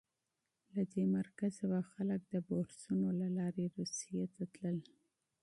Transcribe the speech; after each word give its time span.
له 0.73 0.83
دې 0.91 1.03
مرکزه 1.17 1.63
به 1.71 1.79
خلک 1.91 2.21
د 2.33 2.35
بورسونو 2.47 3.07
له 3.19 3.27
لارې 3.37 3.65
روسیې 3.77 4.23
ته 4.35 4.43
تلل. 4.53 4.79